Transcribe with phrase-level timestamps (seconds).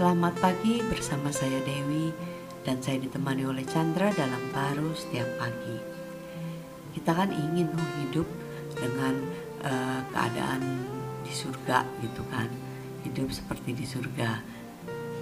[0.00, 2.08] Selamat pagi bersama saya Dewi
[2.64, 5.76] dan saya ditemani oleh Chandra dalam baru setiap pagi.
[6.96, 8.24] Kita kan ingin oh, hidup
[8.80, 9.20] dengan
[9.60, 10.88] uh, keadaan
[11.20, 12.48] di surga gitu kan,
[13.04, 14.40] hidup seperti di surga.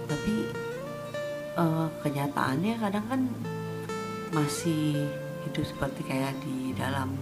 [0.06, 0.46] Tapi
[1.58, 3.20] uh, kenyataannya kadang kan
[4.30, 5.10] masih
[5.42, 7.18] hidup seperti kayak di dalam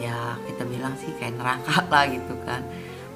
[0.00, 2.64] ya kita bilang sih kayak neraka lah gitu kan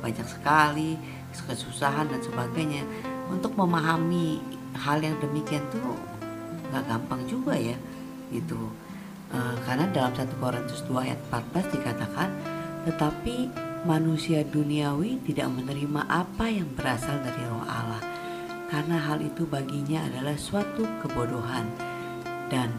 [0.05, 2.85] banyak sekali kesusahan dan sebagainya
[3.33, 4.45] untuk memahami
[4.77, 5.97] hal yang demikian tuh
[6.69, 7.77] nggak gampang juga ya
[8.33, 8.59] gitu
[9.33, 12.29] e, karena dalam satu Korintus 2 ayat 14 dikatakan
[12.89, 13.49] tetapi
[13.89, 18.01] manusia duniawi tidak menerima apa yang berasal dari roh Allah
[18.73, 21.69] karena hal itu baginya adalah suatu kebodohan
[22.49, 22.73] dan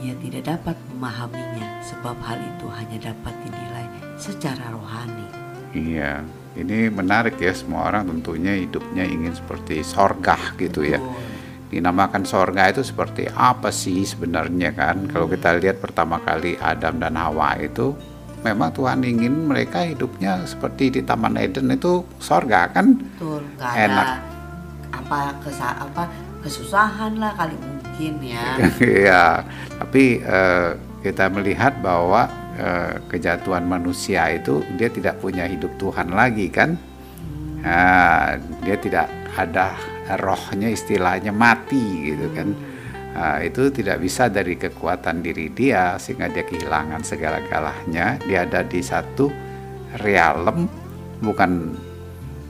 [0.00, 5.49] ia tidak dapat memahaminya sebab hal itu hanya dapat dinilai secara rohani.
[5.70, 6.26] Iya,
[6.58, 10.98] ini menarik ya semua orang tentunya hidupnya ingin seperti sorga gitu ya.
[11.70, 15.06] Dinamakan sorga itu seperti apa sih sebenarnya kan?
[15.06, 17.94] Kalau kita lihat pertama kali Adam dan Hawa itu
[18.42, 22.98] memang Tuhan ingin mereka hidupnya seperti di Taman Eden itu sorga kan?
[22.98, 24.06] Betul, gak Enak.
[24.06, 24.16] ada
[24.90, 26.04] apa kesa apa
[26.42, 28.46] kesusahan lah kali mungkin ya.
[28.80, 29.24] Iya,
[29.78, 30.74] tapi uh,
[31.04, 32.39] kita melihat bahwa
[33.08, 36.76] kejatuhan manusia itu dia tidak punya hidup Tuhan lagi kan?
[36.76, 37.62] Hmm.
[37.62, 39.06] Nah, dia tidak
[39.36, 39.76] ada
[40.18, 42.48] rohnya istilahnya mati gitu kan.
[43.10, 48.22] Nah, itu tidak bisa dari kekuatan diri dia sehingga dia kehilangan segala-galanya.
[48.22, 49.30] Dia ada di satu
[49.98, 50.70] realem
[51.20, 51.74] bukan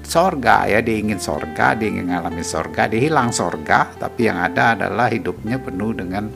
[0.04, 4.74] sorga ya dia ingin sorga dia ingin mengalami sorga dia hilang sorga tapi yang ada
[4.74, 6.26] adalah hidupnya penuh dengan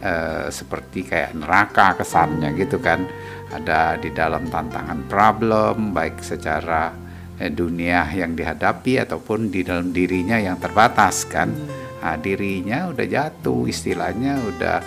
[0.00, 3.04] uh, seperti kayak neraka kesannya gitu kan.
[3.46, 6.90] Ada di dalam tantangan problem baik secara
[7.38, 11.54] eh, dunia yang dihadapi ataupun di dalam dirinya yang terbatas kan.
[12.02, 14.78] Nah, dirinya udah jatuh istilahnya udah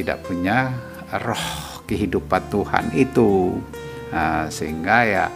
[0.00, 0.72] tidak punya
[1.24, 3.60] roh kehidupan Tuhan itu.
[4.12, 5.26] Nah, sehingga ya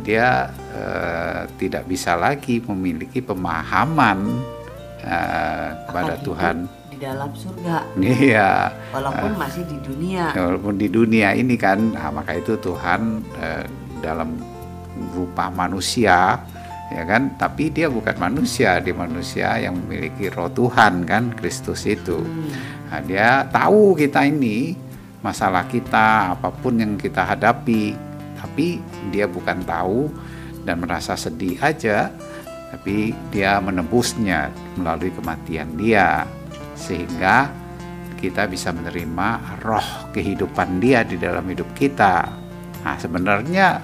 [0.00, 4.40] dia uh, tidak bisa lagi memiliki pemahaman
[5.04, 6.64] uh, pada Tuhan
[6.94, 7.98] di dalam surga.
[7.98, 8.70] Iya.
[8.94, 10.30] Walaupun uh, masih di dunia.
[10.30, 13.66] Walaupun di dunia ini kan, nah, maka itu Tuhan uh,
[13.98, 14.38] dalam
[15.10, 16.38] rupa manusia,
[16.94, 17.34] ya kan?
[17.34, 22.22] Tapi dia bukan manusia, dia manusia yang memiliki Roh Tuhan kan, Kristus itu.
[22.22, 22.54] Hmm.
[22.94, 24.78] Nah, dia tahu kita ini
[25.18, 27.96] masalah kita, apa pun yang kita hadapi,
[28.38, 28.78] tapi
[29.10, 30.12] dia bukan tahu
[30.62, 32.12] dan merasa sedih aja,
[32.70, 36.28] tapi dia menebusnya melalui kematian dia,
[36.74, 37.50] sehingga
[38.18, 42.24] kita bisa menerima roh kehidupan dia di dalam hidup kita.
[42.84, 43.80] Nah, sebenarnya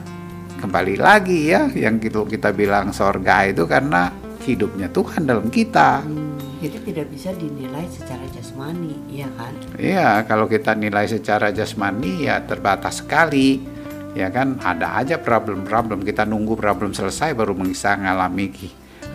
[0.60, 4.12] kembali lagi ya, yang kita, kita bilang sorga itu karena
[4.44, 6.04] hidupnya Tuhan dalam kita.
[6.04, 9.52] Hmm, jadi tidak bisa dinilai secara jasmani, iya kan?
[9.76, 13.80] Iya, kalau kita nilai secara jasmani ya terbatas sekali
[14.10, 18.50] ya kan ada aja problem-problem kita nunggu problem selesai baru bisa ngalami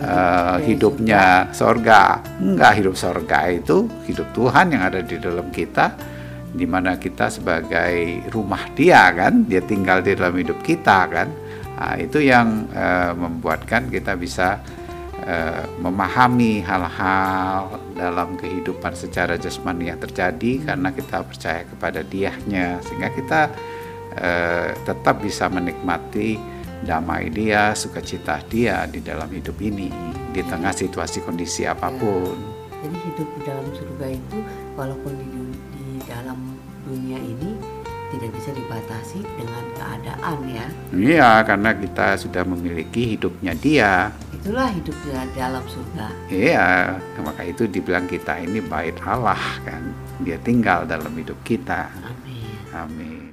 [0.02, 2.20] uh, hidupnya sorga.
[2.42, 5.96] Enggak hidup sorga itu hidup Tuhan yang ada di dalam kita
[6.56, 9.44] di mana kita sebagai rumah dia kan?
[9.48, 11.28] Dia tinggal di dalam hidup kita kan?
[11.76, 14.64] Nah, itu yang uh, membuatkan kita bisa
[15.28, 23.10] uh, memahami hal-hal dalam kehidupan secara jasmani yang terjadi karena kita percaya kepada diahnya sehingga
[23.16, 23.42] kita
[24.20, 26.55] eh, tetap bisa menikmati
[26.86, 29.90] damai dia, sukacita dia di dalam hidup ini
[30.30, 32.38] di tengah situasi kondisi apa pun.
[32.38, 34.38] Ya, jadi hidup di dalam surga itu
[34.78, 35.26] walaupun di,
[35.74, 36.38] di dalam
[36.86, 37.58] dunia ini
[38.14, 40.68] tidak bisa dibatasi dengan keadaan ya.
[40.94, 44.14] Iya, karena kita sudah memiliki hidupnya dia.
[44.32, 46.08] Itulah hidup di dalam surga.
[46.30, 46.68] Iya,
[47.26, 49.82] maka itu dibilang kita ini bait Allah kan.
[50.22, 51.90] Dia tinggal dalam hidup kita.
[52.06, 52.54] Amin.
[52.72, 53.25] Amin.